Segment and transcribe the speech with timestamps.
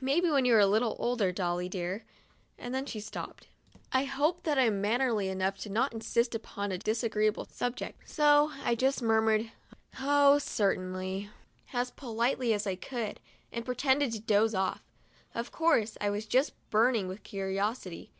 [0.00, 2.04] Maybe when you are a little older, Dolly dear"—
[2.58, 3.46] and then she stopped.
[3.92, 8.50] I hope that I am mannerly enough not to insist upon a disagreeable subject; so
[8.64, 9.52] I just murmured:
[10.00, 11.28] "Oh, cer tainly,"
[11.72, 13.20] as politely as I could,
[13.52, 14.82] and pretended to doze off.
[15.32, 18.10] Of course, I was just burning with curiosity.